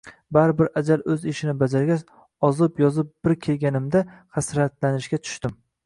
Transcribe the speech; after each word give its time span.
Baribir 0.35 0.69
ajal 0.79 1.03
o`z 1.15 1.27
ishini 1.31 1.53
bajargach, 1.59 2.03
ozib-yozib 2.51 3.13
bir 3.29 3.39
kelganimda 3.47 4.05
hasratlanishga 4.39 5.27
tushdim 5.29 5.61